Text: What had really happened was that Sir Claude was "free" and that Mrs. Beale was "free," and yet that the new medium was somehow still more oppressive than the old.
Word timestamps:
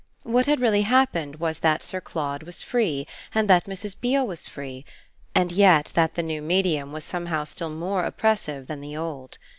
What 0.23 0.47
had 0.47 0.59
really 0.59 0.81
happened 0.81 1.35
was 1.35 1.59
that 1.59 1.83
Sir 1.83 2.01
Claude 2.01 2.41
was 2.41 2.63
"free" 2.63 3.05
and 3.35 3.47
that 3.47 3.65
Mrs. 3.67 3.95
Beale 4.01 4.25
was 4.25 4.47
"free," 4.47 4.83
and 5.35 5.51
yet 5.51 5.91
that 5.93 6.15
the 6.15 6.23
new 6.23 6.41
medium 6.41 6.91
was 6.91 7.03
somehow 7.03 7.43
still 7.43 7.69
more 7.69 8.03
oppressive 8.03 8.65
than 8.65 8.81
the 8.81 8.97
old. 8.97 9.37